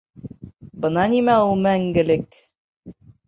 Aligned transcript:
Бына 0.85 1.03
нимә 1.11 1.35
ул 1.49 1.61
мәңгелек! 1.67 2.41